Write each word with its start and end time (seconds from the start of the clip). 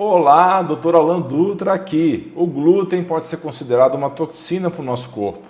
Olá, 0.00 0.62
doutor 0.62 0.94
Alan 0.94 1.20
Dutra 1.20 1.72
aqui. 1.72 2.32
O 2.36 2.46
glúten 2.46 3.02
pode 3.02 3.26
ser 3.26 3.38
considerado 3.38 3.96
uma 3.96 4.08
toxina 4.08 4.70
para 4.70 4.80
o 4.80 4.84
nosso 4.84 5.10
corpo. 5.10 5.42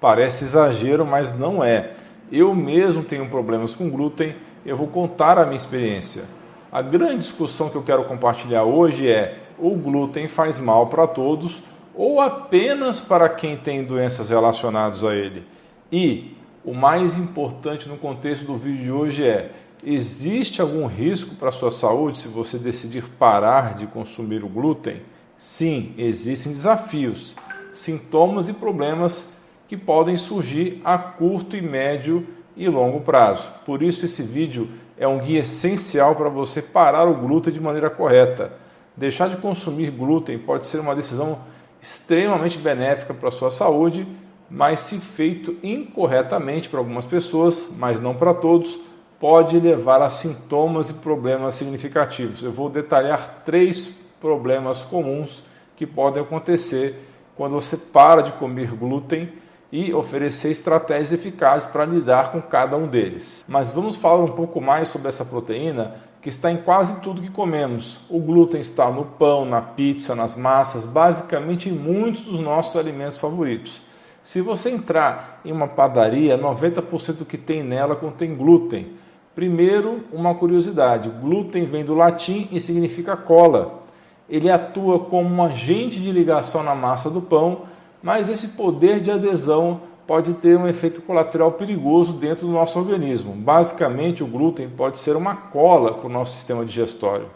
Parece 0.00 0.44
exagero, 0.44 1.04
mas 1.04 1.36
não 1.36 1.64
é. 1.64 1.90
Eu 2.30 2.54
mesmo 2.54 3.02
tenho 3.02 3.28
problemas 3.28 3.74
com 3.74 3.90
glúten, 3.90 4.36
eu 4.64 4.76
vou 4.76 4.86
contar 4.86 5.38
a 5.38 5.44
minha 5.44 5.56
experiência. 5.56 6.22
A 6.70 6.80
grande 6.80 7.16
discussão 7.16 7.68
que 7.68 7.74
eu 7.74 7.82
quero 7.82 8.04
compartilhar 8.04 8.62
hoje 8.62 9.10
é: 9.10 9.40
o 9.58 9.70
glúten 9.70 10.28
faz 10.28 10.60
mal 10.60 10.86
para 10.86 11.08
todos 11.08 11.60
ou 11.92 12.20
apenas 12.20 13.00
para 13.00 13.28
quem 13.28 13.56
tem 13.56 13.82
doenças 13.82 14.30
relacionadas 14.30 15.02
a 15.02 15.16
ele? 15.16 15.44
E 15.90 16.36
o 16.64 16.72
mais 16.72 17.18
importante 17.18 17.88
no 17.88 17.96
contexto 17.96 18.46
do 18.46 18.54
vídeo 18.54 18.84
de 18.84 18.92
hoje 18.92 19.24
é: 19.26 19.50
Existe 19.88 20.60
algum 20.60 20.86
risco 20.86 21.36
para 21.36 21.50
a 21.50 21.52
sua 21.52 21.70
saúde 21.70 22.18
se 22.18 22.26
você 22.26 22.58
decidir 22.58 23.04
parar 23.04 23.74
de 23.74 23.86
consumir 23.86 24.42
o 24.42 24.48
glúten? 24.48 25.00
Sim, 25.36 25.94
existem 25.96 26.50
desafios, 26.50 27.36
sintomas 27.72 28.48
e 28.48 28.52
problemas 28.52 29.40
que 29.68 29.76
podem 29.76 30.16
surgir 30.16 30.80
a 30.84 30.98
curto 30.98 31.56
e 31.56 31.62
médio 31.62 32.26
e 32.56 32.68
longo 32.68 33.02
prazo. 33.02 33.48
Por 33.64 33.80
isso 33.80 34.04
esse 34.04 34.24
vídeo 34.24 34.68
é 34.98 35.06
um 35.06 35.20
guia 35.20 35.38
essencial 35.38 36.16
para 36.16 36.28
você 36.28 36.60
parar 36.60 37.06
o 37.06 37.14
glúten 37.14 37.52
de 37.52 37.60
maneira 37.60 37.88
correta. 37.88 38.54
Deixar 38.96 39.28
de 39.28 39.36
consumir 39.36 39.92
glúten 39.92 40.36
pode 40.36 40.66
ser 40.66 40.80
uma 40.80 40.96
decisão 40.96 41.38
extremamente 41.80 42.58
benéfica 42.58 43.14
para 43.14 43.28
a 43.28 43.30
sua 43.30 43.52
saúde, 43.52 44.04
mas 44.50 44.80
se 44.80 44.98
feito 44.98 45.56
incorretamente 45.62 46.68
para 46.68 46.80
algumas 46.80 47.06
pessoas, 47.06 47.72
mas 47.78 48.00
não 48.00 48.16
para 48.16 48.34
todos, 48.34 48.80
pode 49.18 49.58
levar 49.58 50.02
a 50.02 50.10
sintomas 50.10 50.90
e 50.90 50.94
problemas 50.94 51.54
significativos. 51.54 52.42
Eu 52.42 52.52
vou 52.52 52.68
detalhar 52.68 53.42
três 53.44 53.88
problemas 54.20 54.82
comuns 54.82 55.42
que 55.76 55.86
podem 55.86 56.22
acontecer 56.22 56.94
quando 57.36 57.52
você 57.52 57.76
para 57.76 58.22
de 58.22 58.32
comer 58.32 58.72
glúten 58.72 59.30
e 59.70 59.92
oferecer 59.92 60.50
estratégias 60.50 61.12
eficazes 61.12 61.68
para 61.68 61.84
lidar 61.84 62.32
com 62.32 62.40
cada 62.40 62.76
um 62.76 62.86
deles. 62.86 63.44
Mas 63.48 63.72
vamos 63.72 63.96
falar 63.96 64.24
um 64.24 64.32
pouco 64.32 64.60
mais 64.60 64.88
sobre 64.88 65.08
essa 65.08 65.24
proteína 65.24 65.94
que 66.22 66.28
está 66.28 66.50
em 66.50 66.56
quase 66.56 67.00
tudo 67.00 67.22
que 67.22 67.30
comemos. 67.30 68.00
O 68.08 68.18
glúten 68.18 68.60
está 68.60 68.90
no 68.90 69.04
pão, 69.04 69.44
na 69.44 69.60
pizza, 69.60 70.14
nas 70.14 70.34
massas, 70.34 70.84
basicamente 70.84 71.68
em 71.68 71.72
muitos 71.72 72.22
dos 72.22 72.40
nossos 72.40 72.76
alimentos 72.76 73.18
favoritos. 73.18 73.82
Se 74.22 74.40
você 74.40 74.70
entrar 74.70 75.40
em 75.44 75.52
uma 75.52 75.68
padaria, 75.68 76.36
90% 76.36 77.18
do 77.18 77.24
que 77.24 77.38
tem 77.38 77.62
nela 77.62 77.94
contém 77.94 78.34
glúten. 78.34 78.96
Primeiro, 79.36 80.00
uma 80.10 80.34
curiosidade: 80.34 81.10
glúten 81.10 81.66
vem 81.66 81.84
do 81.84 81.94
latim 81.94 82.48
e 82.50 82.58
significa 82.58 83.14
cola. 83.14 83.80
Ele 84.28 84.50
atua 84.50 84.98
como 84.98 85.28
um 85.28 85.44
agente 85.44 86.00
de 86.00 86.10
ligação 86.10 86.62
na 86.62 86.74
massa 86.74 87.10
do 87.10 87.20
pão, 87.20 87.60
mas 88.02 88.30
esse 88.30 88.56
poder 88.56 88.98
de 88.98 89.10
adesão 89.10 89.82
pode 90.06 90.34
ter 90.34 90.56
um 90.56 90.66
efeito 90.66 91.02
colateral 91.02 91.52
perigoso 91.52 92.14
dentro 92.14 92.46
do 92.46 92.52
nosso 92.52 92.78
organismo. 92.78 93.34
Basicamente, 93.34 94.24
o 94.24 94.26
glúten 94.26 94.70
pode 94.70 94.98
ser 94.98 95.16
uma 95.16 95.36
cola 95.36 95.92
para 95.92 96.06
o 96.06 96.12
nosso 96.12 96.34
sistema 96.34 96.64
digestório. 96.64 97.26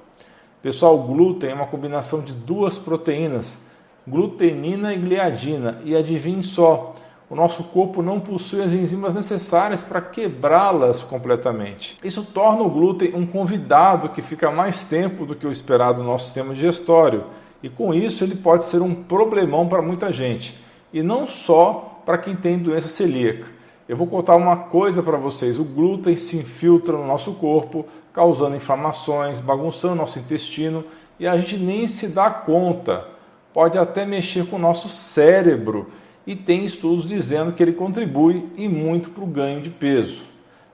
Pessoal, 0.63 0.95
o 0.95 1.03
glúten 1.03 1.51
é 1.51 1.55
uma 1.55 1.67
combinação 1.67 2.23
de 2.23 2.33
duas 2.33 2.79
proteínas, 2.79 3.67
glutenina 4.09 4.95
e 4.95 4.99
gliadina, 4.99 5.79
e 5.85 5.95
adivinhe 5.95 6.43
só, 6.43 6.95
o 7.31 7.37
nosso 7.37 7.63
corpo 7.63 8.03
não 8.03 8.19
possui 8.19 8.61
as 8.61 8.73
enzimas 8.73 9.15
necessárias 9.15 9.85
para 9.85 10.01
quebrá-las 10.01 11.01
completamente. 11.01 11.97
Isso 12.03 12.25
torna 12.25 12.63
o 12.63 12.69
glúten 12.69 13.15
um 13.15 13.25
convidado 13.25 14.09
que 14.09 14.21
fica 14.21 14.51
mais 14.51 14.83
tempo 14.83 15.25
do 15.25 15.37
que 15.37 15.47
o 15.47 15.51
esperado 15.51 16.03
no 16.03 16.09
nosso 16.09 16.25
sistema 16.25 16.53
digestório, 16.53 17.27
e 17.63 17.69
com 17.69 17.95
isso 17.95 18.25
ele 18.25 18.35
pode 18.35 18.65
ser 18.65 18.83
um 18.83 18.93
problemão 19.05 19.69
para 19.69 19.81
muita 19.81 20.11
gente, 20.11 20.59
e 20.93 21.05
não 21.05 21.25
só 21.25 22.03
para 22.05 22.19
quem 22.19 22.35
tem 22.35 22.59
doença 22.59 22.89
celíaca. 22.89 23.47
Eu 23.89 23.97
vou 23.97 24.09
contar 24.09 24.35
uma 24.35 24.57
coisa 24.57 25.01
para 25.01 25.17
vocês: 25.17 25.59
o 25.61 25.65
glúten 25.65 26.17
se 26.17 26.37
infiltra 26.37 26.97
no 26.97 27.07
nosso 27.07 27.35
corpo, 27.35 27.87
causando 28.13 28.57
inflamações, 28.57 29.39
bagunçando 29.39 29.95
nosso 29.95 30.19
intestino 30.19 30.85
e 31.19 31.27
a 31.29 31.37
gente 31.37 31.57
nem 31.57 31.87
se 31.87 32.09
dá 32.09 32.29
conta. 32.29 33.05
Pode 33.53 33.79
até 33.79 34.05
mexer 34.05 34.47
com 34.47 34.57
o 34.57 34.61
nosso 34.61 34.89
cérebro 34.89 35.93
e 36.27 36.37
tem 36.37 36.65
estudos 36.65 37.09
dizendo 37.09 37.53
que 37.53 37.63
ele 37.63 37.73
contribui 37.73 38.49
e 38.57 38.69
muito 38.69 39.11
para 39.11 39.25
o 39.25 39.27
ganho 39.27 39.61
de 39.61 39.71
peso, 39.71 40.25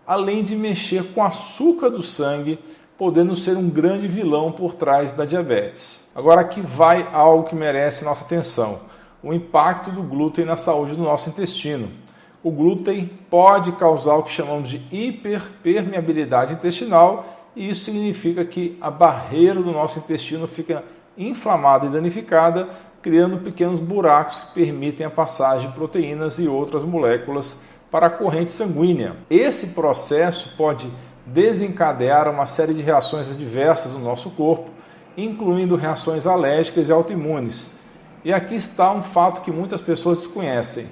além 0.06 0.42
de 0.42 0.56
mexer 0.56 1.12
com 1.12 1.20
o 1.20 1.24
açúcar 1.24 1.90
do 1.90 2.02
sangue, 2.02 2.58
podendo 2.98 3.34
ser 3.34 3.56
um 3.56 3.68
grande 3.68 4.08
vilão 4.08 4.50
por 4.50 4.74
trás 4.74 5.12
da 5.12 5.24
diabetes. 5.24 6.10
Agora 6.14 6.40
aqui 6.40 6.60
vai 6.60 7.08
algo 7.12 7.48
que 7.48 7.54
merece 7.54 8.04
nossa 8.04 8.24
atenção: 8.24 8.80
o 9.22 9.32
impacto 9.32 9.90
do 9.90 10.02
glúten 10.02 10.44
na 10.44 10.56
saúde 10.56 10.96
do 10.96 11.02
nosso 11.02 11.28
intestino. 11.28 11.88
O 12.42 12.50
glúten 12.50 13.10
pode 13.28 13.72
causar 13.72 14.14
o 14.14 14.22
que 14.22 14.30
chamamos 14.30 14.68
de 14.68 14.80
hiperpermeabilidade 14.90 16.54
intestinal, 16.54 17.50
e 17.56 17.68
isso 17.68 17.84
significa 17.84 18.44
que 18.44 18.78
a 18.80 18.90
barreira 18.90 19.60
do 19.60 19.72
nosso 19.72 19.98
intestino 19.98 20.46
fica 20.46 20.84
inflamada 21.18 21.86
e 21.86 21.90
danificada, 21.90 22.68
criando 23.06 23.38
pequenos 23.38 23.78
buracos 23.78 24.40
que 24.40 24.52
permitem 24.52 25.06
a 25.06 25.10
passagem 25.10 25.68
de 25.68 25.76
proteínas 25.76 26.40
e 26.40 26.48
outras 26.48 26.82
moléculas 26.82 27.62
para 27.88 28.08
a 28.08 28.10
corrente 28.10 28.50
sanguínea. 28.50 29.14
Esse 29.30 29.68
processo 29.68 30.56
pode 30.56 30.90
desencadear 31.24 32.28
uma 32.28 32.46
série 32.46 32.74
de 32.74 32.82
reações 32.82 33.30
adversas 33.30 33.92
no 33.92 34.00
nosso 34.00 34.30
corpo, 34.30 34.72
incluindo 35.16 35.76
reações 35.76 36.26
alérgicas 36.26 36.88
e 36.88 36.92
autoimunes. 36.92 37.70
E 38.24 38.32
aqui 38.32 38.56
está 38.56 38.90
um 38.90 39.04
fato 39.04 39.42
que 39.42 39.52
muitas 39.52 39.80
pessoas 39.80 40.18
desconhecem. 40.18 40.86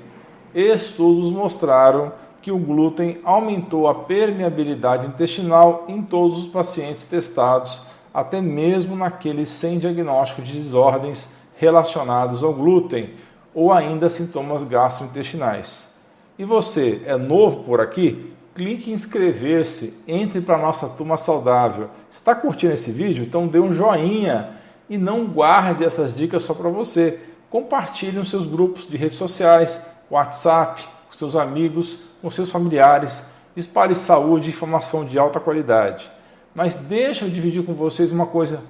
Estudos 0.54 1.32
mostraram 1.32 2.12
que 2.40 2.52
o 2.52 2.58
glúten 2.58 3.18
aumentou 3.24 3.88
a 3.88 3.94
permeabilidade 3.96 5.08
intestinal 5.08 5.84
em 5.88 6.00
todos 6.00 6.38
os 6.38 6.46
pacientes 6.46 7.06
testados, 7.06 7.82
até 8.14 8.40
mesmo 8.40 8.94
naqueles 8.94 9.48
sem 9.48 9.80
diagnóstico 9.80 10.42
de 10.42 10.52
desordens 10.52 11.42
relacionados 11.56 12.42
ao 12.42 12.52
glúten 12.52 13.14
ou 13.54 13.72
ainda 13.72 14.08
sintomas 14.08 14.62
gastrointestinais. 14.64 15.94
E 16.38 16.44
você 16.44 17.02
é 17.06 17.16
novo 17.16 17.62
por 17.62 17.80
aqui? 17.80 18.32
Clique 18.54 18.90
em 18.90 18.94
inscrever-se, 18.94 20.02
entre 20.06 20.40
para 20.40 20.56
a 20.56 20.60
nossa 20.60 20.88
turma 20.88 21.16
saudável. 21.16 21.90
Está 22.10 22.34
curtindo 22.34 22.72
esse 22.72 22.90
vídeo? 22.90 23.24
Então 23.24 23.46
dê 23.46 23.58
um 23.58 23.72
joinha 23.72 24.50
e 24.88 24.98
não 24.98 25.26
guarde 25.26 25.84
essas 25.84 26.14
dicas 26.14 26.42
só 26.42 26.54
para 26.54 26.68
você. 26.68 27.20
Compartilhe 27.50 28.16
nos 28.16 28.30
seus 28.30 28.46
grupos 28.46 28.86
de 28.86 28.96
redes 28.96 29.16
sociais, 29.16 29.84
WhatsApp, 30.10 30.82
com 31.08 31.16
seus 31.16 31.36
amigos, 31.36 32.00
com 32.20 32.30
seus 32.30 32.50
familiares. 32.50 33.26
Espalhe 33.56 33.94
saúde 33.94 34.48
e 34.48 34.52
informação 34.52 35.04
de 35.04 35.18
alta 35.18 35.38
qualidade. 35.38 36.10
Mas 36.54 36.76
deixa 36.76 37.24
eu 37.24 37.30
dividir 37.30 37.64
com 37.64 37.74
vocês 37.74 38.12
uma 38.12 38.26
coisa 38.26 38.60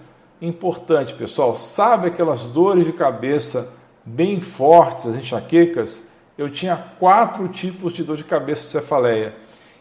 importante, 0.49 1.15
pessoal. 1.15 1.55
Sabe 1.57 2.09
aquelas 2.09 2.43
dores 2.43 2.87
de 2.87 2.93
cabeça 2.93 3.75
bem 4.05 4.41
fortes, 4.41 5.07
as 5.07 5.17
enxaquecas? 5.17 6.09
Eu 6.37 6.49
tinha 6.51 6.77
quatro 6.99 7.47
tipos 7.49 7.93
de 7.93 8.03
dor 8.03 8.17
de 8.17 8.25
cabeça 8.25 8.63
de 8.63 8.69
cefaleia. 8.69 9.35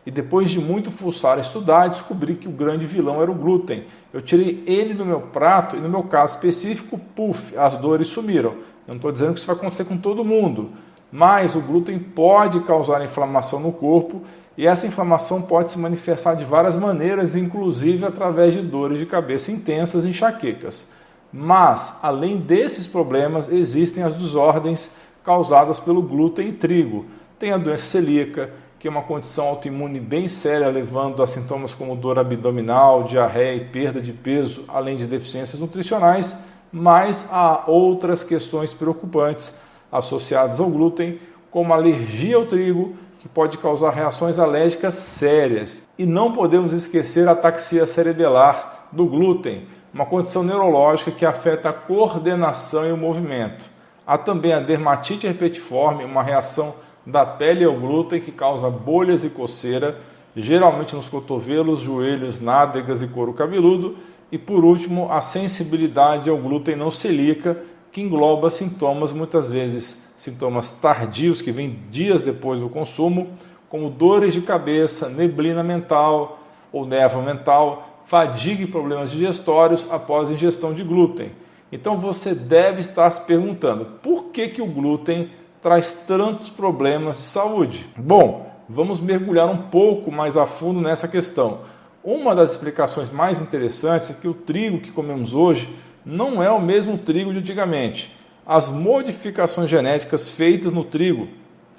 E 0.05 0.11
depois 0.11 0.49
de 0.49 0.59
muito 0.59 0.91
fuçar 0.91 1.37
e 1.37 1.41
estudar, 1.41 1.87
descobri 1.87 2.35
que 2.35 2.47
o 2.47 2.51
grande 2.51 2.85
vilão 2.85 3.21
era 3.21 3.31
o 3.31 3.35
glúten. 3.35 3.85
Eu 4.11 4.21
tirei 4.21 4.63
ele 4.67 4.93
do 4.93 5.05
meu 5.05 5.21
prato 5.21 5.75
e, 5.75 5.79
no 5.79 5.89
meu 5.89 6.03
caso 6.03 6.35
específico, 6.35 6.99
puf, 7.15 7.57
as 7.57 7.77
dores 7.77 8.09
sumiram. 8.09 8.51
Eu 8.85 8.89
não 8.89 8.95
estou 8.97 9.11
dizendo 9.11 9.33
que 9.33 9.39
isso 9.39 9.47
vai 9.47 9.55
acontecer 9.55 9.85
com 9.85 9.97
todo 9.97 10.25
mundo, 10.25 10.71
mas 11.09 11.55
o 11.55 11.61
glúten 11.61 11.97
pode 11.97 12.59
causar 12.61 13.03
inflamação 13.03 13.59
no 13.59 13.71
corpo 13.71 14.21
e 14.57 14.67
essa 14.67 14.85
inflamação 14.85 15.41
pode 15.41 15.71
se 15.71 15.79
manifestar 15.79 16.35
de 16.35 16.45
várias 16.45 16.77
maneiras, 16.77 17.35
inclusive 17.35 18.05
através 18.05 18.53
de 18.53 18.61
dores 18.61 18.99
de 18.99 19.05
cabeça 19.05 19.51
intensas 19.51 20.05
e 20.05 20.09
enxaquecas. 20.09 20.91
Mas, 21.31 21.99
além 22.03 22.37
desses 22.37 22.85
problemas, 22.85 23.49
existem 23.49 24.03
as 24.03 24.13
desordens 24.13 24.95
causadas 25.23 25.79
pelo 25.79 26.01
glúten 26.01 26.49
e 26.49 26.51
trigo. 26.51 27.05
Tem 27.39 27.51
a 27.51 27.57
doença 27.57 27.85
celíaca, 27.85 28.51
que 28.77 28.87
é 28.87 28.91
uma 28.91 29.01
condição 29.01 29.45
autoimune 29.45 29.99
bem 29.99 30.27
séria, 30.27 30.67
levando 30.67 31.23
a 31.23 31.27
sintomas 31.27 31.73
como 31.73 31.95
dor 31.95 32.19
abdominal, 32.19 33.03
diarreia 33.03 33.55
e 33.55 33.65
perda 33.65 33.99
de 33.99 34.13
peso, 34.13 34.65
além 34.67 34.95
de 34.95 35.07
deficiências 35.07 35.59
nutricionais, 35.59 36.37
mas 36.71 37.29
há 37.31 37.63
outras 37.65 38.23
questões 38.23 38.73
preocupantes 38.73 39.61
associadas 39.91 40.59
ao 40.59 40.69
glúten, 40.69 41.19
como 41.49 41.73
alergia 41.73 42.35
ao 42.35 42.45
trigo, 42.45 42.95
que 43.23 43.29
pode 43.29 43.57
causar 43.57 43.91
reações 43.91 44.37
alérgicas 44.37 44.95
sérias. 44.95 45.87
E 45.97 46.05
não 46.05 46.33
podemos 46.33 46.73
esquecer 46.73 47.25
a 47.25 47.31
ataxia 47.31 47.87
cerebelar 47.87 48.89
do 48.91 49.05
glúten, 49.05 49.65
uma 49.93 50.05
condição 50.05 50.43
neurológica 50.43 51.09
que 51.09 51.25
afeta 51.25 51.69
a 51.69 51.73
coordenação 51.73 52.85
e 52.85 52.91
o 52.91 52.97
movimento. 52.97 53.69
Há 54.05 54.17
também 54.17 54.51
a 54.51 54.59
dermatite 54.59 55.25
herpetiforme, 55.25 56.03
uma 56.03 56.21
reação 56.21 56.75
da 57.05 57.25
pele 57.25 57.63
ao 57.63 57.79
glúten 57.79 58.19
que 58.19 58.29
causa 58.29 58.69
bolhas 58.69 59.23
e 59.23 59.29
coceira, 59.29 60.01
geralmente 60.35 60.93
nos 60.93 61.07
cotovelos, 61.07 61.79
joelhos, 61.79 62.41
nádegas 62.41 63.01
e 63.01 63.07
couro 63.07 63.31
cabeludo. 63.31 63.95
E 64.33 64.37
por 64.37 64.65
último, 64.65 65.09
a 65.09 65.21
sensibilidade 65.21 66.29
ao 66.29 66.37
glúten 66.37 66.75
não 66.75 66.91
celíaca, 66.91 67.55
que 67.93 68.01
engloba 68.01 68.49
sintomas 68.49 69.13
muitas 69.13 69.51
vezes 69.51 70.11
sintomas 70.17 70.71
tardios 70.71 71.43
que 71.43 71.51
vêm 71.51 71.79
dias 71.89 72.23
depois 72.23 72.59
do 72.59 72.67
consumo, 72.67 73.29
como 73.69 73.89
dores 73.89 74.33
de 74.33 74.41
cabeça, 74.41 75.07
neblina 75.09 75.63
mental 75.63 76.39
ou 76.71 76.87
névoa 76.87 77.21
mental, 77.21 77.99
fadiga 78.05 78.63
e 78.63 78.67
problemas 78.67 79.11
digestórios 79.11 79.87
após 79.91 80.29
a 80.29 80.33
ingestão 80.33 80.73
de 80.73 80.83
glúten. 80.83 81.31
Então 81.71 81.95
você 81.95 82.33
deve 82.33 82.79
estar 82.79 83.09
se 83.11 83.21
perguntando 83.27 83.85
por 84.01 84.25
que, 84.25 84.47
que 84.47 84.61
o 84.61 84.67
glúten 84.67 85.29
traz 85.61 85.93
tantos 86.07 86.49
problemas 86.49 87.17
de 87.17 87.23
saúde? 87.23 87.87
Bom, 87.95 88.51
vamos 88.67 88.99
mergulhar 88.99 89.47
um 89.47 89.69
pouco 89.69 90.11
mais 90.11 90.35
a 90.35 90.47
fundo 90.47 90.81
nessa 90.81 91.07
questão. 91.07 91.59
Uma 92.03 92.33
das 92.33 92.51
explicações 92.51 93.11
mais 93.11 93.39
interessantes 93.39 94.09
é 94.09 94.13
que 94.13 94.27
o 94.27 94.33
trigo 94.33 94.79
que 94.79 94.91
comemos 94.91 95.35
hoje 95.35 95.69
não 96.05 96.41
é 96.41 96.49
o 96.49 96.61
mesmo 96.61 96.97
trigo 96.97 97.31
de 97.31 97.39
antigamente. 97.39 98.11
As 98.45 98.69
modificações 98.69 99.69
genéticas 99.69 100.29
feitas 100.29 100.73
no 100.73 100.83
trigo 100.83 101.29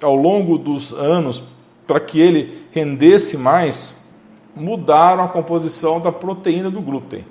ao 0.01 0.15
longo 0.15 0.57
dos 0.57 0.91
anos 0.93 1.43
para 1.85 1.99
que 1.99 2.19
ele 2.19 2.65
rendesse 2.71 3.37
mais 3.37 4.13
mudaram 4.55 5.23
a 5.23 5.27
composição 5.27 5.99
da 5.99 6.11
proteína 6.11 6.71
do 6.71 6.81
glúten. 6.81 7.25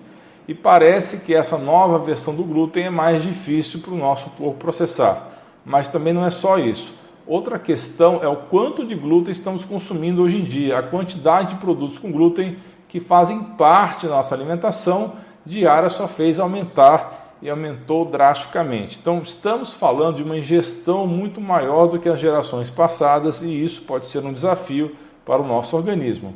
E 0.47 0.55
parece 0.55 1.25
que 1.25 1.35
essa 1.35 1.57
nova 1.57 1.99
versão 1.99 2.35
do 2.35 2.45
glúten 2.45 2.85
é 2.85 2.91
mais 2.91 3.23
difícil 3.23 3.81
para 3.81 3.93
o 3.93 3.97
nosso 3.97 4.31
corpo 4.31 4.59
processar. 4.59 5.31
Mas 5.65 5.89
também 5.89 6.13
não 6.13 6.25
é 6.25 6.31
só 6.31 6.59
isso. 6.59 6.95
Outra 7.27 7.59
questão 7.59 8.23
é 8.23 8.29
o 8.29 8.37
quanto 8.37 8.85
de 8.85 8.95
glúten 8.95 9.33
estamos 9.33 9.65
consumindo 9.65 10.23
hoje 10.23 10.37
em 10.37 10.45
dia, 10.45 10.79
a 10.79 10.83
quantidade 10.83 11.55
de 11.55 11.57
produtos 11.57 11.99
com 11.99 12.13
glúten 12.13 12.59
que 12.87 13.01
fazem 13.01 13.43
parte 13.43 14.07
da 14.07 14.17
nossa 14.17 14.35
alimentação 14.35 15.17
diária 15.45 15.89
só 15.89 16.09
fez 16.09 16.41
aumentar 16.41 17.37
e 17.43 17.51
aumentou 17.51 18.05
drasticamente. 18.05 18.99
Então, 19.01 19.21
estamos 19.21 19.75
falando 19.75 20.17
de 20.17 20.23
uma 20.23 20.39
ingestão 20.39 21.07
muito 21.07 21.41
maior 21.41 21.87
do 21.87 21.99
que 21.99 22.09
as 22.09 22.19
gerações 22.19 22.71
passadas 22.71 23.43
e 23.43 23.63
isso 23.63 23.83
pode 23.83 24.07
ser 24.07 24.25
um 24.25 24.33
desafio 24.33 24.97
para 25.27 25.43
o 25.43 25.47
nosso 25.47 25.77
organismo. 25.77 26.35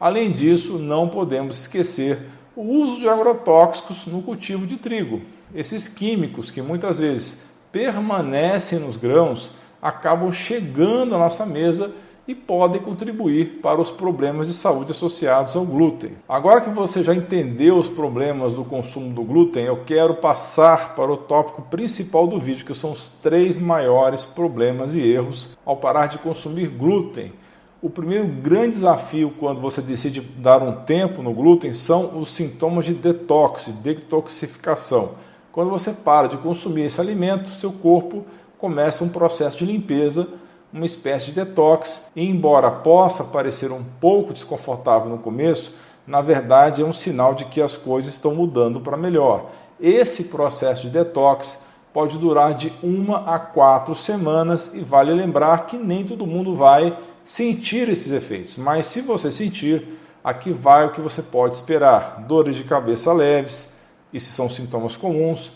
Além 0.00 0.32
disso, 0.32 0.78
não 0.78 1.08
podemos 1.08 1.60
esquecer 1.60 2.18
o 2.54 2.62
uso 2.62 3.00
de 3.00 3.08
agrotóxicos 3.08 4.06
no 4.06 4.22
cultivo 4.22 4.66
de 4.66 4.76
trigo. 4.76 5.20
Esses 5.54 5.88
químicos 5.88 6.50
que 6.50 6.62
muitas 6.62 6.98
vezes 6.98 7.46
permanecem 7.70 8.78
nos 8.78 8.96
grãos 8.96 9.52
acabam 9.80 10.32
chegando 10.32 11.14
à 11.14 11.18
nossa 11.18 11.44
mesa 11.44 11.94
e 12.28 12.34
podem 12.34 12.80
contribuir 12.80 13.60
para 13.62 13.80
os 13.80 13.90
problemas 13.90 14.46
de 14.46 14.52
saúde 14.52 14.90
associados 14.90 15.54
ao 15.54 15.64
glúten. 15.64 16.12
Agora 16.28 16.60
que 16.60 16.70
você 16.70 17.02
já 17.02 17.14
entendeu 17.14 17.78
os 17.78 17.88
problemas 17.88 18.52
do 18.52 18.64
consumo 18.64 19.12
do 19.12 19.22
glúten, 19.22 19.64
eu 19.64 19.84
quero 19.84 20.14
passar 20.14 20.96
para 20.96 21.12
o 21.12 21.16
tópico 21.16 21.62
principal 21.62 22.26
do 22.26 22.38
vídeo, 22.38 22.66
que 22.66 22.74
são 22.74 22.90
os 22.90 23.08
três 23.08 23.58
maiores 23.58 24.24
problemas 24.24 24.94
e 24.94 25.00
erros 25.00 25.56
ao 25.64 25.76
parar 25.76 26.06
de 26.06 26.18
consumir 26.18 26.68
glúten. 26.68 27.32
O 27.80 27.88
primeiro 27.88 28.26
grande 28.26 28.70
desafio 28.70 29.32
quando 29.38 29.60
você 29.60 29.80
decide 29.80 30.20
dar 30.20 30.62
um 30.62 30.72
tempo 30.84 31.22
no 31.22 31.32
glúten 31.32 31.72
são 31.72 32.18
os 32.18 32.34
sintomas 32.34 32.86
de 32.86 32.94
detox, 32.94 33.68
detoxificação. 33.68 35.10
Quando 35.52 35.70
você 35.70 35.92
para 35.92 36.26
de 36.26 36.36
consumir 36.38 36.86
esse 36.86 37.00
alimento, 37.00 37.50
seu 37.50 37.70
corpo 37.70 38.26
começa 38.58 39.04
um 39.04 39.08
processo 39.08 39.58
de 39.58 39.66
limpeza, 39.66 40.26
uma 40.72 40.84
espécie 40.84 41.26
de 41.26 41.32
detox, 41.32 42.10
e 42.14 42.24
embora 42.24 42.70
possa 42.70 43.24
parecer 43.24 43.72
um 43.72 43.84
pouco 44.00 44.32
desconfortável 44.32 45.08
no 45.08 45.18
começo, 45.18 45.74
na 46.06 46.20
verdade 46.20 46.82
é 46.82 46.84
um 46.84 46.92
sinal 46.92 47.34
de 47.34 47.46
que 47.46 47.60
as 47.60 47.76
coisas 47.76 48.12
estão 48.12 48.34
mudando 48.34 48.80
para 48.80 48.96
melhor. 48.96 49.50
Esse 49.80 50.24
processo 50.24 50.82
de 50.82 50.90
detox 50.90 51.64
pode 51.92 52.18
durar 52.18 52.54
de 52.54 52.72
uma 52.82 53.34
a 53.34 53.38
quatro 53.38 53.94
semanas 53.94 54.74
e 54.74 54.80
vale 54.80 55.12
lembrar 55.12 55.66
que 55.66 55.76
nem 55.76 56.04
todo 56.04 56.26
mundo 56.26 56.54
vai 56.54 56.96
sentir 57.24 57.88
esses 57.88 58.12
efeitos, 58.12 58.56
mas 58.56 58.86
se 58.86 59.00
você 59.00 59.32
sentir, 59.32 59.98
aqui 60.22 60.52
vai 60.52 60.86
o 60.86 60.92
que 60.92 61.00
você 61.00 61.22
pode 61.22 61.56
esperar: 61.56 62.24
dores 62.26 62.56
de 62.56 62.64
cabeça 62.64 63.12
leves 63.12 63.76
e 64.12 64.20
se 64.20 64.30
são 64.30 64.48
sintomas 64.48 64.96
comuns, 64.96 65.52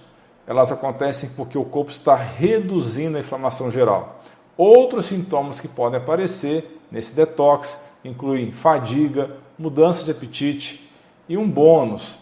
elas 0.46 0.72
acontecem 0.72 1.30
porque 1.36 1.56
o 1.56 1.64
corpo 1.64 1.90
está 1.90 2.14
reduzindo 2.14 3.16
a 3.16 3.20
inflamação 3.20 3.70
geral. 3.70 4.19
Outros 4.56 5.06
sintomas 5.06 5.60
que 5.60 5.68
podem 5.68 5.98
aparecer 5.98 6.80
nesse 6.90 7.14
detox 7.14 7.84
incluem 8.04 8.52
fadiga, 8.52 9.30
mudança 9.58 10.04
de 10.04 10.10
apetite 10.10 10.90
e 11.28 11.36
um 11.36 11.48
bônus. 11.48 12.18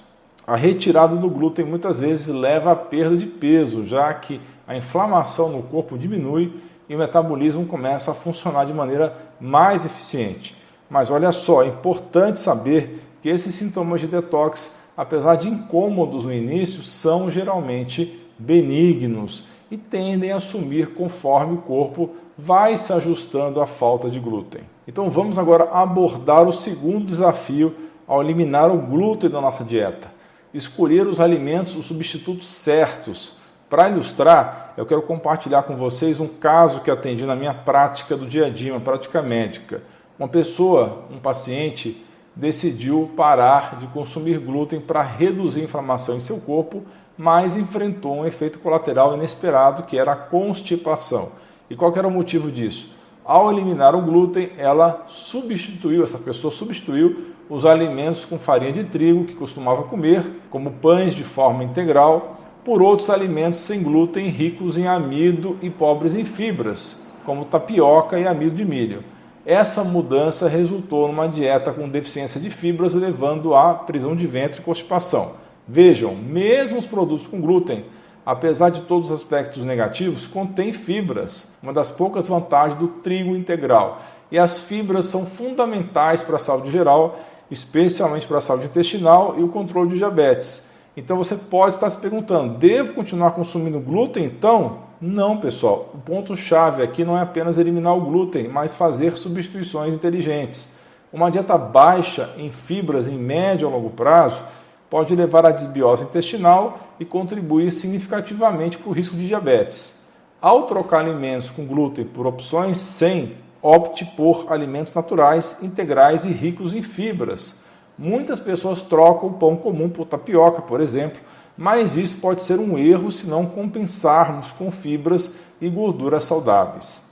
A 0.46 0.56
retirada 0.56 1.16
do 1.16 1.28
glúten 1.28 1.64
muitas 1.64 2.00
vezes 2.00 2.28
leva 2.28 2.72
à 2.72 2.76
perda 2.76 3.16
de 3.16 3.26
peso, 3.26 3.84
já 3.84 4.12
que 4.14 4.40
a 4.66 4.76
inflamação 4.76 5.50
no 5.50 5.62
corpo 5.64 5.98
diminui 5.98 6.52
e 6.88 6.94
o 6.94 6.98
metabolismo 6.98 7.66
começa 7.66 8.12
a 8.12 8.14
funcionar 8.14 8.64
de 8.64 8.72
maneira 8.72 9.16
mais 9.40 9.84
eficiente. 9.84 10.56
Mas 10.88 11.10
olha 11.10 11.32
só, 11.32 11.62
é 11.62 11.66
importante 11.66 12.40
saber 12.40 13.02
que 13.20 13.28
esses 13.28 13.54
sintomas 13.54 14.00
de 14.00 14.06
detox 14.06 14.78
apesar 14.98 15.36
de 15.36 15.48
incômodos 15.48 16.24
no 16.24 16.32
início, 16.32 16.82
são 16.82 17.30
geralmente 17.30 18.20
benignos 18.36 19.44
e 19.70 19.76
tendem 19.76 20.32
a 20.32 20.40
sumir 20.40 20.94
conforme 20.94 21.54
o 21.54 21.62
corpo 21.62 22.10
vai 22.36 22.76
se 22.76 22.92
ajustando 22.92 23.60
à 23.60 23.66
falta 23.66 24.08
de 24.08 24.20
glúten. 24.20 24.62
Então 24.86 25.10
vamos 25.10 25.38
agora 25.38 25.70
abordar 25.72 26.46
o 26.46 26.52
segundo 26.52 27.04
desafio 27.04 27.74
ao 28.06 28.22
eliminar 28.22 28.70
o 28.70 28.78
glúten 28.78 29.28
da 29.28 29.40
nossa 29.40 29.64
dieta. 29.64 30.10
Escolher 30.54 31.06
os 31.06 31.20
alimentos, 31.20 31.76
os 31.76 31.84
substitutos 31.84 32.48
certos. 32.48 33.36
Para 33.68 33.90
ilustrar, 33.90 34.72
eu 34.78 34.86
quero 34.86 35.02
compartilhar 35.02 35.64
com 35.64 35.76
vocês 35.76 36.20
um 36.20 36.28
caso 36.28 36.80
que 36.80 36.90
atendi 36.90 37.26
na 37.26 37.36
minha 37.36 37.52
prática 37.52 38.16
do 38.16 38.26
dia 38.26 38.46
a 38.46 38.50
dia, 38.50 38.72
uma 38.72 38.80
prática 38.80 39.20
médica. 39.20 39.82
Uma 40.18 40.28
pessoa, 40.28 41.04
um 41.10 41.18
paciente, 41.18 42.02
decidiu 42.34 43.10
parar 43.14 43.76
de 43.76 43.86
consumir 43.88 44.38
glúten 44.38 44.80
para 44.80 45.02
reduzir 45.02 45.60
a 45.60 45.64
inflamação 45.64 46.16
em 46.16 46.20
seu 46.20 46.40
corpo, 46.40 46.82
mas 47.18 47.56
enfrentou 47.56 48.18
um 48.18 48.24
efeito 48.24 48.60
colateral 48.60 49.14
inesperado 49.14 49.82
que 49.82 49.98
era 49.98 50.12
a 50.12 50.16
constipação. 50.16 51.32
E 51.68 51.74
qual 51.74 51.92
era 51.96 52.06
o 52.06 52.10
motivo 52.10 52.50
disso? 52.50 52.94
Ao 53.24 53.52
eliminar 53.52 53.94
o 53.94 54.00
glúten, 54.00 54.52
ela 54.56 55.04
substituiu, 55.08 56.02
essa 56.02 56.18
pessoa 56.18 56.50
substituiu 56.50 57.34
os 57.50 57.66
alimentos 57.66 58.24
com 58.24 58.38
farinha 58.38 58.72
de 58.72 58.84
trigo 58.84 59.24
que 59.24 59.34
costumava 59.34 59.82
comer, 59.82 60.24
como 60.48 60.70
pães 60.70 61.14
de 61.14 61.24
forma 61.24 61.64
integral, 61.64 62.38
por 62.64 62.80
outros 62.80 63.10
alimentos 63.10 63.58
sem 63.58 63.82
glúten 63.82 64.28
ricos 64.28 64.78
em 64.78 64.86
amido 64.86 65.58
e 65.60 65.68
pobres 65.68 66.14
em 66.14 66.24
fibras, 66.24 67.10
como 67.24 67.44
tapioca 67.44 68.18
e 68.18 68.26
amido 68.26 68.54
de 68.54 68.64
milho. 68.64 69.02
Essa 69.44 69.82
mudança 69.82 70.48
resultou 70.48 71.08
numa 71.08 71.26
dieta 71.26 71.72
com 71.72 71.88
deficiência 71.88 72.40
de 72.40 72.50
fibras, 72.50 72.94
levando 72.94 73.54
à 73.54 73.74
prisão 73.74 74.14
de 74.14 74.26
ventre 74.26 74.60
e 74.60 74.62
constipação. 74.62 75.32
Vejam, 75.68 76.14
mesmo 76.14 76.78
os 76.78 76.86
produtos 76.86 77.26
com 77.26 77.42
glúten, 77.42 77.84
apesar 78.24 78.70
de 78.70 78.80
todos 78.82 79.10
os 79.10 79.20
aspectos 79.20 79.66
negativos, 79.66 80.26
contêm 80.26 80.72
fibras, 80.72 81.52
uma 81.62 81.74
das 81.74 81.90
poucas 81.90 82.26
vantagens 82.26 82.78
do 82.78 82.88
trigo 82.88 83.36
integral. 83.36 84.00
E 84.32 84.38
as 84.38 84.60
fibras 84.60 85.04
são 85.04 85.26
fundamentais 85.26 86.22
para 86.22 86.36
a 86.36 86.38
saúde 86.38 86.70
geral, 86.70 87.20
especialmente 87.50 88.26
para 88.26 88.38
a 88.38 88.40
saúde 88.40 88.64
intestinal 88.64 89.34
e 89.38 89.42
o 89.42 89.48
controle 89.48 89.90
de 89.90 89.98
diabetes. 89.98 90.72
Então 90.96 91.18
você 91.18 91.36
pode 91.36 91.74
estar 91.74 91.90
se 91.90 91.98
perguntando: 91.98 92.56
devo 92.56 92.94
continuar 92.94 93.32
consumindo 93.32 93.78
glúten 93.78 94.24
então? 94.24 94.88
Não, 94.98 95.36
pessoal. 95.36 95.90
O 95.94 95.98
ponto-chave 95.98 96.82
aqui 96.82 97.04
não 97.04 97.16
é 97.16 97.20
apenas 97.20 97.58
eliminar 97.58 97.94
o 97.94 98.00
glúten, 98.00 98.48
mas 98.48 98.74
fazer 98.74 99.16
substituições 99.18 99.92
inteligentes. 99.92 100.76
Uma 101.12 101.30
dieta 101.30 101.56
baixa 101.56 102.34
em 102.36 102.50
fibras 102.50 103.06
em 103.06 103.16
médio 103.16 103.68
a 103.68 103.70
longo 103.70 103.90
prazo 103.90 104.42
pode 104.90 105.14
levar 105.14 105.44
à 105.46 105.50
desbiose 105.50 106.04
intestinal 106.04 106.80
e 106.98 107.04
contribuir 107.04 107.70
significativamente 107.70 108.78
para 108.78 108.88
o 108.88 108.92
risco 108.92 109.16
de 109.16 109.26
diabetes. 109.26 110.06
Ao 110.40 110.64
trocar 110.64 111.00
alimentos 111.00 111.50
com 111.50 111.66
glúten 111.66 112.04
por 112.04 112.26
opções 112.26 112.78
sem, 112.78 113.36
opte 113.60 114.04
por 114.04 114.46
alimentos 114.50 114.94
naturais, 114.94 115.58
integrais 115.62 116.24
e 116.24 116.30
ricos 116.30 116.74
em 116.74 116.82
fibras. 116.82 117.62
Muitas 117.98 118.38
pessoas 118.38 118.80
trocam 118.80 119.30
o 119.30 119.32
pão 119.32 119.56
comum 119.56 119.88
por 119.88 120.06
tapioca, 120.06 120.62
por 120.62 120.80
exemplo, 120.80 121.20
mas 121.56 121.96
isso 121.96 122.20
pode 122.20 122.40
ser 122.42 122.60
um 122.60 122.78
erro 122.78 123.10
se 123.10 123.28
não 123.28 123.44
compensarmos 123.44 124.52
com 124.52 124.70
fibras 124.70 125.34
e 125.60 125.68
gorduras 125.68 126.24
saudáveis. 126.24 127.02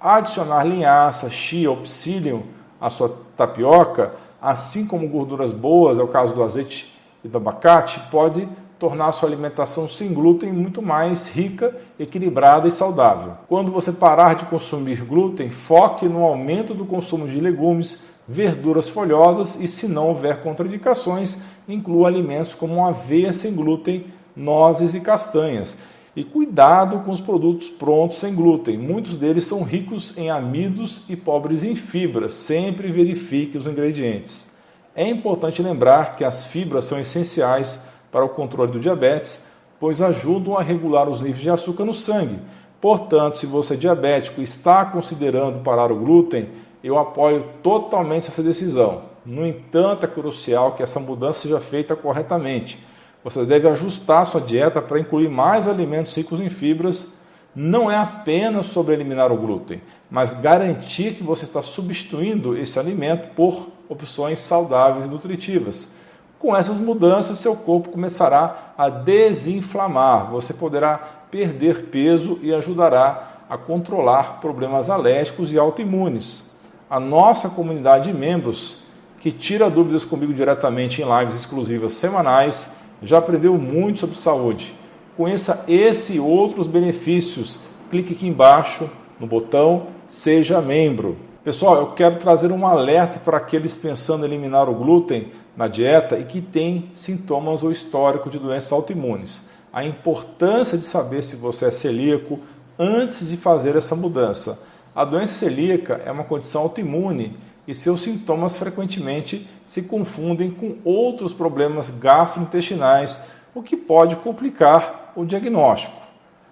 Adicionar 0.00 0.62
linhaça, 0.62 1.28
chia 1.28 1.68
ou 1.68 1.78
psyllium 1.78 2.42
à 2.80 2.88
sua 2.88 3.12
tapioca, 3.36 4.14
assim 4.40 4.86
como 4.86 5.08
gorduras 5.08 5.52
boas, 5.52 5.98
é 5.98 6.02
o 6.02 6.08
caso 6.08 6.32
do 6.32 6.44
azeite 6.44 6.95
e 7.26 7.28
do 7.28 7.36
abacate, 7.36 8.00
pode 8.10 8.48
tornar 8.78 9.12
sua 9.12 9.28
alimentação 9.28 9.88
sem 9.88 10.12
glúten 10.12 10.52
muito 10.52 10.80
mais 10.80 11.28
rica, 11.28 11.74
equilibrada 11.98 12.68
e 12.68 12.70
saudável. 12.70 13.32
Quando 13.48 13.72
você 13.72 13.92
parar 13.92 14.34
de 14.34 14.44
consumir 14.46 15.02
glúten, 15.02 15.50
foque 15.50 16.08
no 16.08 16.22
aumento 16.22 16.74
do 16.74 16.84
consumo 16.84 17.26
de 17.26 17.40
legumes, 17.40 18.04
verduras 18.28 18.88
folhosas 18.88 19.58
e, 19.60 19.66
se 19.66 19.88
não 19.88 20.08
houver 20.08 20.42
contraindicações, 20.42 21.38
inclua 21.68 22.08
alimentos 22.08 22.54
como 22.54 22.84
aveia 22.84 23.32
sem 23.32 23.54
glúten, 23.54 24.06
nozes 24.34 24.94
e 24.94 25.00
castanhas. 25.00 25.78
E 26.14 26.24
cuidado 26.24 27.00
com 27.00 27.10
os 27.10 27.20
produtos 27.20 27.68
prontos 27.70 28.18
sem 28.18 28.34
glúten. 28.34 28.78
Muitos 28.78 29.16
deles 29.16 29.46
são 29.46 29.62
ricos 29.62 30.16
em 30.16 30.30
amidos 30.30 31.04
e 31.08 31.16
pobres 31.16 31.62
em 31.62 31.74
fibras. 31.74 32.32
Sempre 32.32 32.90
verifique 32.90 33.58
os 33.58 33.66
ingredientes. 33.66 34.55
É 34.96 35.06
importante 35.06 35.62
lembrar 35.62 36.16
que 36.16 36.24
as 36.24 36.46
fibras 36.46 36.86
são 36.86 36.98
essenciais 36.98 37.84
para 38.10 38.24
o 38.24 38.30
controle 38.30 38.72
do 38.72 38.80
diabetes, 38.80 39.46
pois 39.78 40.00
ajudam 40.00 40.56
a 40.56 40.62
regular 40.62 41.06
os 41.06 41.20
níveis 41.20 41.42
de 41.42 41.50
açúcar 41.50 41.84
no 41.84 41.92
sangue. 41.92 42.38
Portanto, 42.80 43.36
se 43.36 43.44
você 43.44 43.74
é 43.74 43.76
diabético 43.76 44.40
e 44.40 44.44
está 44.44 44.86
considerando 44.86 45.60
parar 45.60 45.92
o 45.92 45.96
glúten, 45.96 46.48
eu 46.82 46.96
apoio 46.96 47.44
totalmente 47.62 48.28
essa 48.28 48.42
decisão. 48.42 49.02
No 49.26 49.46
entanto, 49.46 50.06
é 50.06 50.08
crucial 50.08 50.72
que 50.72 50.82
essa 50.82 50.98
mudança 50.98 51.40
seja 51.40 51.60
feita 51.60 51.94
corretamente. 51.94 52.82
Você 53.22 53.44
deve 53.44 53.68
ajustar 53.68 54.24
sua 54.24 54.40
dieta 54.40 54.80
para 54.80 54.98
incluir 54.98 55.28
mais 55.28 55.68
alimentos 55.68 56.16
ricos 56.16 56.40
em 56.40 56.48
fibras. 56.48 57.20
Não 57.54 57.90
é 57.90 57.96
apenas 57.96 58.66
sobre 58.66 58.94
eliminar 58.94 59.30
o 59.30 59.36
glúten, 59.36 59.82
mas 60.10 60.32
garantir 60.32 61.14
que 61.14 61.22
você 61.22 61.44
está 61.44 61.60
substituindo 61.60 62.56
esse 62.56 62.78
alimento 62.78 63.34
por 63.34 63.75
opções 63.88 64.38
saudáveis 64.38 65.04
e 65.04 65.08
nutritivas. 65.08 65.90
Com 66.38 66.54
essas 66.54 66.78
mudanças, 66.78 67.38
seu 67.38 67.56
corpo 67.56 67.88
começará 67.88 68.74
a 68.76 68.88
desinflamar, 68.88 70.30
você 70.30 70.52
poderá 70.52 70.98
perder 71.30 71.84
peso 71.86 72.38
e 72.42 72.52
ajudará 72.52 73.42
a 73.48 73.56
controlar 73.56 74.40
problemas 74.40 74.90
alérgicos 74.90 75.52
e 75.52 75.58
autoimunes. 75.58 76.54
A 76.90 77.00
nossa 77.00 77.48
comunidade 77.48 78.12
de 78.12 78.18
membros, 78.18 78.80
que 79.20 79.32
tira 79.32 79.70
dúvidas 79.70 80.04
comigo 80.04 80.32
diretamente 80.32 81.02
em 81.02 81.18
lives 81.18 81.34
exclusivas 81.34 81.94
semanais, 81.94 82.82
já 83.02 83.18
aprendeu 83.18 83.56
muito 83.56 84.00
sobre 84.00 84.16
saúde. 84.16 84.74
Conheça 85.16 85.64
esse 85.66 86.16
e 86.16 86.20
outros 86.20 86.66
benefícios. 86.66 87.60
Clique 87.90 88.12
aqui 88.12 88.26
embaixo 88.26 88.90
no 89.18 89.26
botão 89.26 89.88
Seja 90.06 90.60
Membro. 90.60 91.16
Pessoal, 91.46 91.76
eu 91.76 91.86
quero 91.92 92.16
trazer 92.16 92.50
um 92.50 92.66
alerta 92.66 93.20
para 93.20 93.36
aqueles 93.36 93.76
pensando 93.76 94.24
em 94.24 94.28
eliminar 94.28 94.68
o 94.68 94.74
glúten 94.74 95.30
na 95.56 95.68
dieta 95.68 96.18
e 96.18 96.24
que 96.24 96.40
têm 96.40 96.90
sintomas 96.92 97.62
ou 97.62 97.70
histórico 97.70 98.28
de 98.28 98.36
doenças 98.36 98.72
autoimunes. 98.72 99.48
A 99.72 99.84
importância 99.84 100.76
de 100.76 100.82
saber 100.82 101.22
se 101.22 101.36
você 101.36 101.66
é 101.66 101.70
celíaco 101.70 102.40
antes 102.76 103.28
de 103.28 103.36
fazer 103.36 103.76
essa 103.76 103.94
mudança. 103.94 104.60
A 104.92 105.04
doença 105.04 105.34
celíaca 105.34 106.02
é 106.04 106.10
uma 106.10 106.24
condição 106.24 106.62
autoimune 106.62 107.38
e 107.64 107.72
seus 107.72 108.00
sintomas 108.00 108.58
frequentemente 108.58 109.48
se 109.64 109.82
confundem 109.82 110.50
com 110.50 110.78
outros 110.84 111.32
problemas 111.32 111.90
gastrointestinais, 111.90 113.24
o 113.54 113.62
que 113.62 113.76
pode 113.76 114.16
complicar 114.16 115.12
o 115.14 115.24
diagnóstico. 115.24 116.06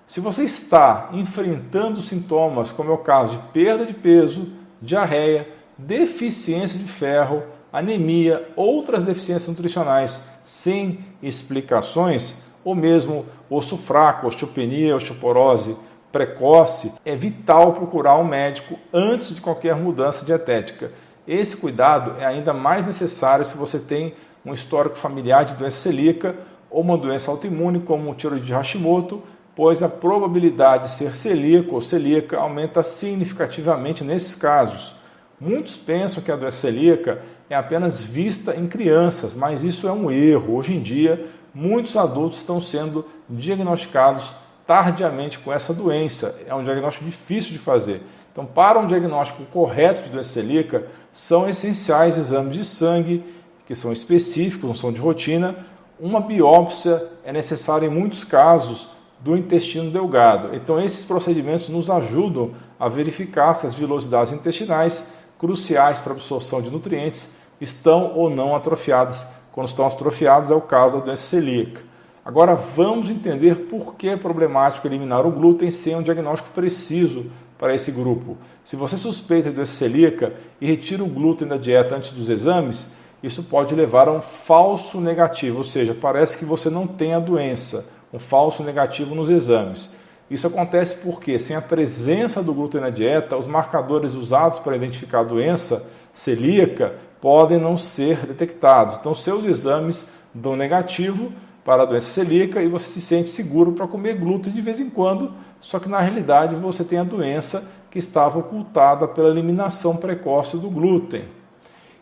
Se 0.07 0.21
você 0.21 0.45
está 0.45 1.09
enfrentando 1.13 2.01
sintomas, 2.01 2.71
como 2.71 2.93
é 2.93 2.95
o 2.95 2.99
caso 2.99 3.39
de 3.39 3.43
perda 3.49 3.85
de 3.85 3.95
peso, 3.95 4.63
diarreia, 4.85 5.49
deficiência 5.77 6.79
de 6.79 6.87
ferro, 6.87 7.43
anemia, 7.73 8.49
outras 8.55 9.03
deficiências 9.03 9.49
nutricionais 9.49 10.29
sem 10.45 11.01
explicações, 11.23 12.45
ou 12.65 12.75
mesmo 12.75 13.27
osso 13.51 13.77
fraco, 13.77 14.27
osteopenia, 14.27 14.95
osteoporose 14.95 15.77
precoce, 16.13 16.93
é 17.05 17.17
vital 17.17 17.73
procurar 17.73 18.17
um 18.19 18.25
médico 18.25 18.79
antes 18.93 19.35
de 19.35 19.41
qualquer 19.41 19.75
mudança 19.75 20.25
dietética. 20.25 20.93
Esse 21.27 21.57
cuidado 21.57 22.15
é 22.21 22.25
ainda 22.25 22.53
mais 22.53 22.87
necessário 22.87 23.45
se 23.45 23.57
você 23.57 23.81
tem 23.81 24.15
um 24.47 24.53
histórico 24.53 24.97
familiar 24.97 25.45
de 25.45 25.57
doença 25.57 25.79
celíaca 25.79 26.37
ou 26.71 26.83
uma 26.83 26.97
doença 26.97 27.33
autoimune, 27.33 27.81
como 27.81 28.13
o 28.13 28.15
tiroide 28.15 28.47
de 28.47 28.55
Hashimoto, 28.55 29.25
pois 29.57 29.83
a 29.83 29.89
probabilidade 29.89 30.85
de 30.85 30.91
ser 30.91 31.15
celíaco 31.15 31.75
ou 31.75 31.81
celíaca 31.81 32.39
aumenta 32.39 32.83
significativamente 32.83 34.03
nesses 34.03 34.35
casos. 34.35 34.97
Muitos 35.41 35.77
pensam 35.77 36.23
que 36.23 36.33
a 36.33 36.37
doença 36.37 36.57
celíaca 36.59 37.23
é 37.49 37.55
apenas 37.55 38.03
vista 38.03 38.57
em 38.57 38.67
crianças, 38.67 39.35
mas 39.35 39.63
isso 39.63 39.87
é 39.87 39.93
um 39.93 40.11
erro. 40.11 40.57
Hoje 40.57 40.75
em 40.75 40.81
dia, 40.81 41.27
muitos 41.55 41.97
adultos 41.97 42.39
estão 42.39 42.61
sendo 42.61 43.07
diagnosticados 43.29 44.35
tardiamente 44.67 45.39
com 45.39 45.53
essa 45.53 45.73
doença. 45.73 46.41
É 46.47 46.55
um 46.55 46.63
diagnóstico 46.63 47.05
difícil 47.05 47.53
de 47.53 47.59
fazer. 47.59 48.03
Então, 48.33 48.45
para 48.45 48.81
um 48.81 48.87
diagnóstico 48.87 49.45
correto 49.47 50.03
de 50.03 50.09
doença 50.09 50.31
celíaca, 50.31 50.87
são 51.13 51.49
essenciais 51.49 52.19
exames 52.19 52.55
de 52.55 52.65
sangue, 52.65 53.23
que 53.67 53.75
são 53.75 53.93
específicos, 53.93 54.69
não 54.69 54.75
são 54.75 54.93
de 54.93 55.01
rotina. 55.01 55.55
Uma 56.01 56.21
biópsia 56.21 57.01
é 57.25 57.33
necessária 57.33 57.87
em 57.87 57.91
muitos 57.91 58.25
casos 58.25 58.89
do 59.25 59.35
intestino 59.37 59.91
delgado. 59.91 60.55
Então, 60.55 60.79
esses 60.79 61.03
procedimentos 61.03 61.71
nos 61.71 61.89
ajudam 61.89 62.51
a 62.79 62.91
verificar 62.91 63.55
se 63.55 63.67
as 63.67 63.73
vilosidades 63.73 64.33
intestinais, 64.33 65.15
cruciais 65.39 65.99
para 65.99 66.13
a 66.13 66.17
absorção 66.17 66.61
de 66.61 66.71
nutrientes, 66.71 67.33
estão 67.59 68.13
ou 68.15 68.29
não 68.29 68.55
atrofiadas. 68.55 69.27
Quando 69.51 69.69
estão 69.69 69.87
atrofiadas, 69.87 70.51
é 70.51 70.55
o 70.55 70.61
caso 70.61 70.99
da 70.99 71.07
doença 71.07 71.23
celíaca. 71.23 71.81
Agora, 72.23 72.55
vamos 72.55 73.09
entender 73.09 73.67
por 73.67 73.95
que 73.95 74.09
é 74.09 74.17
problemático 74.17 74.87
eliminar 74.87 75.27
o 75.27 75.31
glúten 75.31 75.71
sem 75.71 75.97
um 75.97 76.03
diagnóstico 76.03 76.51
preciso 76.55 77.27
para 77.59 77.75
esse 77.75 77.93
grupo. 77.93 78.37
Se 78.63 78.77
você 78.77 78.99
suspeita 78.99 79.49
de 79.49 79.57
doença 79.57 79.73
celíaca 79.73 80.35
e 80.61 80.67
retira 80.67 81.03
o 81.03 81.09
glúten 81.09 81.49
da 81.49 81.57
dieta 81.57 81.97
antes 81.97 82.11
dos 82.11 82.29
exames, 82.29 82.95
isso 83.23 83.45
pode 83.45 83.75
levar 83.75 84.07
a 84.07 84.13
um 84.13 84.21
falso 84.21 85.01
negativo, 85.01 85.59
ou 85.59 85.65
seja, 85.65 85.97
parece 85.99 86.37
que 86.37 86.45
você 86.45 86.69
não 86.69 86.87
tem 86.87 87.15
a 87.15 87.19
doença, 87.19 87.89
um 88.15 88.19
falso 88.21 88.63
negativo 88.63 89.13
nos 89.13 89.29
exames. 89.29 89.93
Isso 90.31 90.47
acontece 90.47 90.99
porque, 91.03 91.37
sem 91.37 91.57
a 91.57 91.61
presença 91.61 92.41
do 92.41 92.55
glúten 92.55 92.81
na 92.81 92.89
dieta, 92.89 93.37
os 93.37 93.49
marcadores 93.49 94.15
usados 94.15 94.61
para 94.61 94.77
identificar 94.77 95.21
a 95.21 95.25
doença 95.25 95.91
celíaca 96.13 96.95
podem 97.21 97.59
não 97.59 97.77
ser 97.77 98.25
detectados. 98.25 98.97
Então, 98.99 99.15
seus 99.15 99.45
exames 99.45 100.09
dão 100.33 100.55
negativo 100.55 101.33
para 101.65 101.83
a 101.83 101.87
doença 101.87 102.09
celíaca 102.09 102.63
e 102.63 102.69
você 102.69 102.87
se 102.87 103.01
sente 103.01 103.29
seguro 103.29 103.73
para 103.73 103.89
comer 103.89 104.17
glúten 104.17 104.53
de 104.53 104.61
vez 104.61 104.81
em 104.81 104.89
quando, 104.89 105.33
só 105.61 105.81
que 105.81 105.89
na 105.89 105.99
realidade 105.99 106.55
você 106.55 106.85
tem 106.85 106.99
a 106.99 107.05
doença 107.05 107.69
que 107.91 107.99
estava 107.99 108.39
ocultada 108.39 109.09
pela 109.09 109.31
eliminação 109.31 109.97
precoce 109.97 110.57
do 110.57 110.71
glúten. 110.71 111.25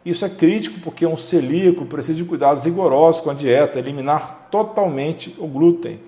Isso 0.04 0.24
é 0.24 0.28
crítico 0.28 0.80
porque 0.80 1.06
um 1.06 1.16
celíaco 1.16 1.84
precisa 1.86 2.18
de 2.18 2.24
cuidados 2.24 2.64
rigorosos 2.64 3.20
com 3.20 3.30
a 3.30 3.34
dieta, 3.34 3.78
eliminar 3.78 4.48
totalmente 4.50 5.34
o 5.38 5.46
glúten 5.46 6.00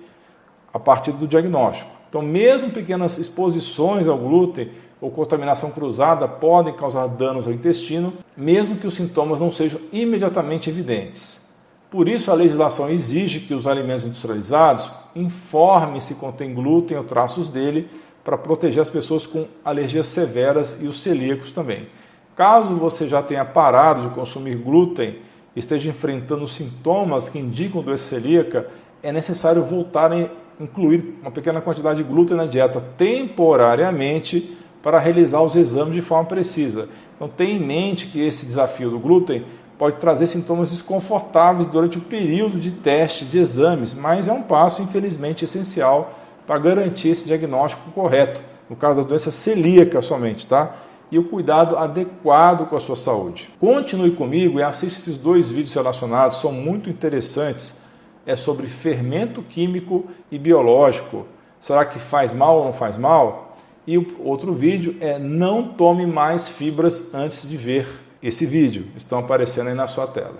a 0.73 0.79
partir 0.79 1.13
do 1.13 1.27
diagnóstico. 1.27 1.91
Então, 2.09 2.21
mesmo 2.21 2.71
pequenas 2.71 3.17
exposições 3.17 4.07
ao 4.07 4.17
glúten 4.17 4.71
ou 4.99 5.09
contaminação 5.09 5.71
cruzada 5.71 6.27
podem 6.27 6.73
causar 6.73 7.07
danos 7.07 7.47
ao 7.47 7.53
intestino, 7.53 8.13
mesmo 8.35 8.75
que 8.75 8.87
os 8.87 8.93
sintomas 8.93 9.39
não 9.39 9.51
sejam 9.51 9.79
imediatamente 9.91 10.69
evidentes. 10.69 11.53
Por 11.89 12.09
isso, 12.09 12.29
a 12.29 12.33
legislação 12.33 12.89
exige 12.89 13.41
que 13.41 13.53
os 13.53 13.67
alimentos 13.67 14.05
industrializados 14.05 14.91
informem 15.15 16.01
se 16.01 16.15
contém 16.15 16.53
glúten 16.53 16.97
ou 16.97 17.03
traços 17.03 17.47
dele 17.47 17.87
para 18.23 18.37
proteger 18.37 18.81
as 18.81 18.89
pessoas 18.89 19.25
com 19.25 19.45
alergias 19.63 20.07
severas 20.07 20.81
e 20.81 20.87
os 20.87 21.01
celíacos 21.01 21.51
também. 21.51 21.87
Caso 22.35 22.75
você 22.75 23.07
já 23.07 23.23
tenha 23.23 23.45
parado 23.45 24.01
de 24.01 24.09
consumir 24.09 24.55
glúten 24.55 25.19
esteja 25.55 25.89
enfrentando 25.89 26.47
sintomas 26.47 27.29
que 27.29 27.39
indicam 27.39 27.81
doença 27.81 28.03
celíaca, 28.03 28.67
é 29.01 29.11
necessário 29.11 29.63
voltar 29.63 30.11
a 30.11 30.29
incluir 30.59 31.17
uma 31.21 31.31
pequena 31.31 31.61
quantidade 31.61 32.03
de 32.03 32.09
glúten 32.09 32.35
na 32.35 32.45
dieta 32.45 32.81
temporariamente 32.97 34.57
para 34.81 34.99
realizar 34.99 35.41
os 35.41 35.55
exames 35.55 35.93
de 35.93 36.01
forma 36.01 36.25
precisa. 36.25 36.89
Então 37.15 37.27
tenha 37.27 37.55
em 37.55 37.65
mente 37.65 38.07
que 38.07 38.21
esse 38.21 38.45
desafio 38.45 38.89
do 38.89 38.99
glúten 38.99 39.45
pode 39.77 39.97
trazer 39.97 40.27
sintomas 40.27 40.71
desconfortáveis 40.71 41.65
durante 41.65 41.97
o 41.97 42.01
período 42.01 42.59
de 42.59 42.71
teste 42.71 43.25
de 43.25 43.39
exames, 43.39 43.93
mas 43.93 44.27
é 44.27 44.31
um 44.31 44.41
passo, 44.41 44.81
infelizmente, 44.81 45.43
essencial 45.43 46.13
para 46.45 46.59
garantir 46.59 47.09
esse 47.09 47.25
diagnóstico 47.25 47.91
correto, 47.91 48.41
no 48.69 48.75
caso 48.75 49.01
da 49.01 49.07
doença 49.07 49.31
celíaca 49.31 50.01
somente, 50.01 50.47
tá? 50.47 50.75
E 51.11 51.19
o 51.19 51.25
cuidado 51.25 51.77
adequado 51.77 52.67
com 52.67 52.75
a 52.75 52.79
sua 52.79 52.95
saúde. 52.95 53.49
Continue 53.59 54.11
comigo 54.11 54.59
e 54.59 54.63
assista 54.63 54.99
esses 54.99 55.17
dois 55.17 55.49
vídeos 55.49 55.73
relacionados, 55.73 56.37
são 56.37 56.51
muito 56.51 56.89
interessantes. 56.89 57.79
É 58.25 58.35
sobre 58.35 58.67
fermento 58.67 59.41
químico 59.41 60.05
e 60.31 60.39
biológico. 60.39 61.27
Será 61.59 61.85
que 61.85 61.99
faz 61.99 62.33
mal 62.33 62.57
ou 62.59 62.65
não 62.65 62.73
faz 62.73 62.97
mal? 62.97 63.55
E 63.87 63.97
o 63.97 64.15
outro 64.23 64.51
vídeo 64.51 64.95
é 64.99 65.19
não 65.19 65.67
tome 65.69 66.07
mais 66.07 66.47
fibras 66.47 67.13
antes 67.13 67.47
de 67.47 67.55
ver 67.55 67.87
esse 68.21 68.45
vídeo. 68.45 68.87
Estão 68.95 69.19
aparecendo 69.19 69.67
aí 69.67 69.75
na 69.75 69.85
sua 69.85 70.07
tela. 70.07 70.39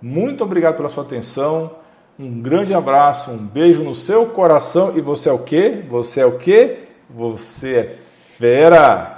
Muito 0.00 0.44
obrigado 0.44 0.76
pela 0.76 0.90
sua 0.90 1.04
atenção. 1.04 1.70
Um 2.18 2.40
grande 2.40 2.74
abraço, 2.74 3.30
um 3.30 3.38
beijo 3.38 3.82
no 3.82 3.94
seu 3.94 4.26
coração 4.26 4.96
e 4.96 5.00
você 5.00 5.28
é 5.28 5.32
o 5.32 5.38
quê? 5.38 5.84
Você 5.88 6.20
é 6.20 6.26
o 6.26 6.38
quê? 6.38 6.88
Você 7.10 7.74
é 7.74 7.96
fera! 8.38 9.15